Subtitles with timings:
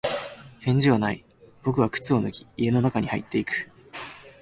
[0.61, 1.23] 返事はない。
[1.61, 3.69] 僕は靴を脱ぎ、家の中に入っていく。